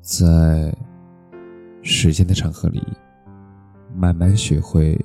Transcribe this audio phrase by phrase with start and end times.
[0.00, 0.74] 在
[1.82, 2.82] 时间的长河里，
[3.94, 4.98] 慢慢学会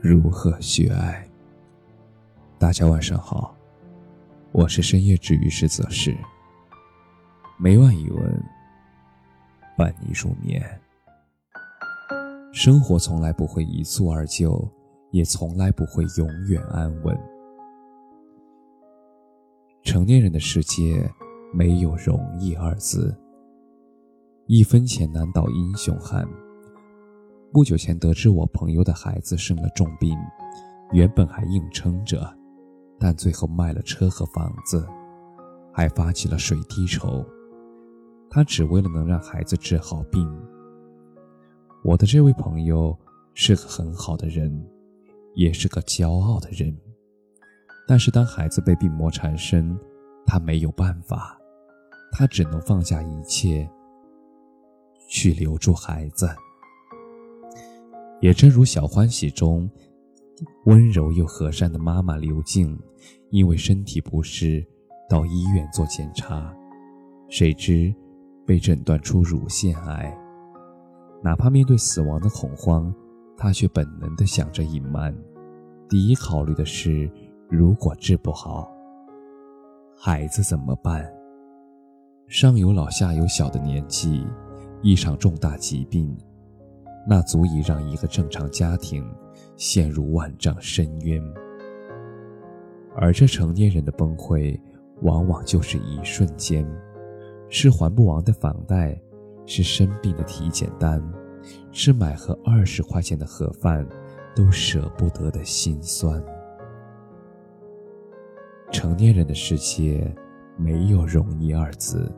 [0.00, 1.28] 如何去爱。
[2.58, 3.54] 大家晚上好，
[4.50, 6.16] 我是深夜治愈师泽是，
[7.58, 8.44] 每晚一文
[9.76, 10.62] 伴你入眠。
[12.52, 14.66] 生活从来不会一蹴而就，
[15.10, 17.16] 也从来不会永远安稳。
[19.82, 21.08] 成年人的世界
[21.52, 23.14] 没有容易二字。
[24.48, 26.24] 一分钱难倒英雄汉。
[27.52, 30.16] 不久前得知我朋友的孩子生了重病，
[30.92, 32.32] 原本还硬撑着，
[32.96, 34.86] 但最后卖了车和房子，
[35.72, 37.26] 还发起了水滴筹。
[38.30, 40.24] 他只为了能让孩子治好病。
[41.82, 42.96] 我的这位朋友
[43.34, 44.64] 是个很好的人，
[45.34, 46.72] 也是个骄傲的人，
[47.88, 49.76] 但是当孩子被病魔缠身，
[50.24, 51.36] 他没有办法，
[52.12, 53.68] 他只能放下一切。
[55.06, 56.28] 去留住孩子，
[58.20, 59.70] 也正如《小欢喜》中
[60.64, 62.78] 温柔又和善的妈妈刘静，
[63.30, 64.66] 因为身体不适
[65.08, 66.54] 到医院做检查，
[67.28, 67.94] 谁知
[68.44, 70.12] 被诊断出乳腺癌。
[71.22, 72.94] 哪怕面对死亡的恐慌，
[73.36, 75.16] 她却本能地想着隐瞒。
[75.88, 77.10] 第一考虑的是，
[77.48, 78.68] 如果治不好，
[79.96, 81.08] 孩子怎么办？
[82.28, 84.26] 上有老下有小的年纪。
[84.82, 86.16] 一场重大疾病，
[87.08, 89.04] 那足以让一个正常家庭
[89.56, 91.22] 陷入万丈深渊。
[92.94, 94.58] 而这成年人的崩溃，
[95.02, 96.66] 往往就是一瞬间，
[97.48, 98.98] 是还不完的房贷，
[99.44, 101.02] 是生病的体检单，
[101.72, 103.86] 是买盒二十块钱的盒饭
[104.34, 106.22] 都舍不得的心酸。
[108.72, 110.14] 成年人的世界，
[110.56, 112.10] 没有容易二字。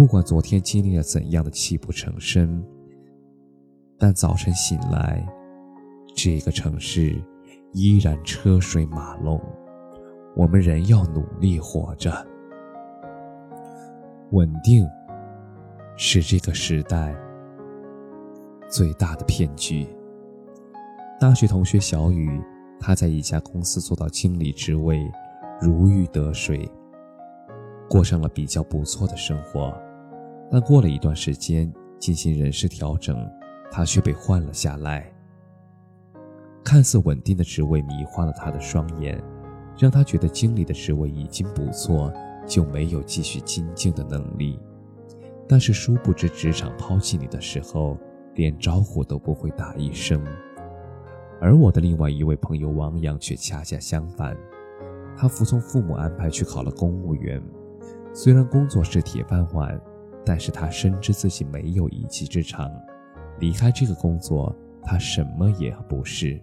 [0.00, 2.64] 不管昨天经历了怎样的泣不成声，
[3.98, 5.22] 但早晨醒来，
[6.16, 7.22] 这个城市
[7.74, 9.38] 依然车水马龙。
[10.34, 12.10] 我们仍要努力活着。
[14.30, 14.88] 稳定
[15.98, 17.14] 是这个时代
[18.70, 19.86] 最大的骗局。
[21.20, 22.40] 大学同学小雨，
[22.80, 24.98] 他在一家公司做到经理职位，
[25.60, 26.66] 如鱼得水，
[27.86, 29.78] 过上了比较不错的生活。
[30.50, 33.30] 但过了一段时间，进行人事调整，
[33.70, 35.10] 他却被换了下来。
[36.64, 39.22] 看似稳定的职位迷花了他的双眼，
[39.78, 42.12] 让他觉得经理的职位已经不错，
[42.46, 44.58] 就没有继续精进的能力。
[45.48, 47.96] 但是殊不知，职场抛弃你的时候，
[48.34, 50.22] 连招呼都不会打一声。
[51.40, 54.36] 而我的另外一位朋友王阳却恰恰相反，
[55.16, 57.42] 他服从父母安排去考了公务员，
[58.12, 59.80] 虽然工作是铁饭碗。
[60.30, 62.70] 但是他深知自己没有一技之长，
[63.40, 66.40] 离开这个工作，他什么也不是。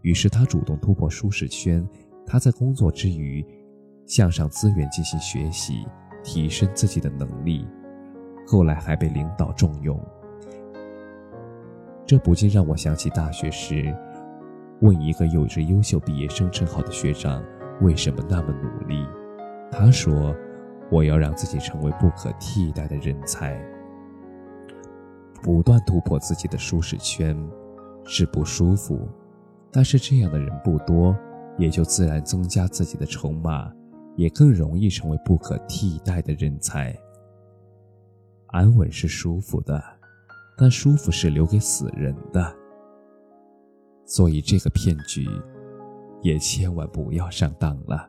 [0.00, 1.86] 于是他主动突破舒适圈，
[2.24, 3.44] 他在工作之余，
[4.06, 5.86] 向上资源进行学习，
[6.24, 7.68] 提升自己的能力。
[8.46, 10.02] 后来还被领导重用。
[12.06, 13.94] 这不禁让我想起大学时，
[14.80, 17.44] 问一个有着优秀毕业生称号的学长，
[17.82, 19.06] 为什么那么努力？
[19.70, 20.34] 他说。
[20.90, 23.60] 我要让自己成为不可替代的人才，
[25.42, 27.36] 不断突破自己的舒适圈，
[28.04, 29.06] 是不舒服，
[29.70, 31.16] 但是这样的人不多，
[31.58, 33.70] 也就自然增加自己的筹码，
[34.16, 36.96] 也更容易成为不可替代的人才。
[38.48, 39.82] 安稳是舒服的，
[40.56, 42.56] 但舒服是留给死人的，
[44.06, 45.28] 所以这个骗局，
[46.22, 48.08] 也千万不要上当了。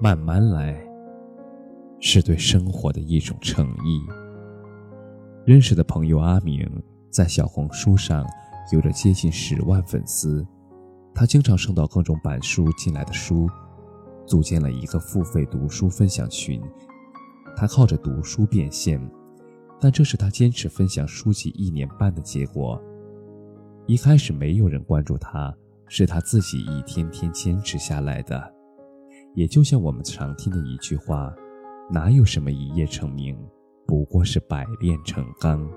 [0.00, 0.78] 慢慢来，
[2.00, 4.02] 是对生活的一种诚意。
[5.44, 6.68] 认识的朋友阿明
[7.10, 8.26] 在小红书上
[8.72, 10.46] 有着接近十万粉丝，
[11.14, 13.48] 他经常收到各种版书进来的书，
[14.26, 16.62] 组建了一个付费读书分享群。
[17.56, 19.00] 他靠着读书变现，
[19.80, 22.80] 但这是他坚持分享书籍一年半的结果。
[23.86, 25.54] 一开始没有人关注他，
[25.88, 28.54] 是他自己一天天坚持下来的。
[29.34, 31.32] 也就像我们常听的一句话
[31.90, 33.38] ：“哪有什么一夜成名，
[33.86, 35.68] 不过是百炼成钢。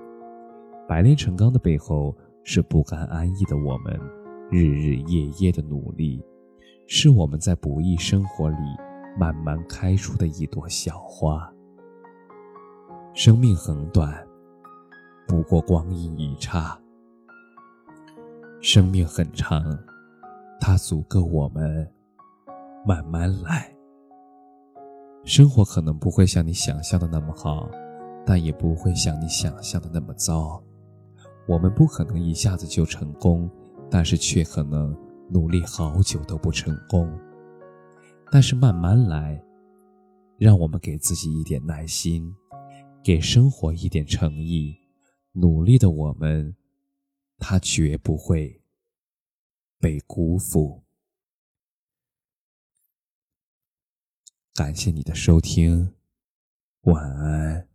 [0.88, 3.98] 百炼成钢的背后，是不甘安逸的我们，
[4.50, 6.22] 日日夜夜的努力，
[6.86, 8.56] 是我们在不易生活里
[9.18, 11.50] 慢慢开出的一朵小花。
[13.14, 14.26] 生命很短，
[15.28, 16.76] 不过光阴一刹；
[18.60, 19.62] 生命很长，
[20.60, 21.88] 它足够我们。”
[22.86, 23.74] 慢慢来。
[25.24, 27.70] 生活可能不会像你想象的那么好，
[28.26, 30.62] 但也不会像你想象的那么糟。
[31.46, 33.50] 我们不可能一下子就成功，
[33.90, 34.94] 但是却可能
[35.30, 37.10] 努力好久都不成功。
[38.30, 39.42] 但是慢慢来，
[40.36, 42.34] 让我们给自己一点耐心，
[43.02, 44.76] 给生活一点诚意。
[45.32, 46.54] 努力的我们，
[47.38, 48.60] 他绝不会
[49.80, 50.83] 被辜负。
[54.54, 55.92] 感谢你的收听，
[56.82, 57.66] 晚安。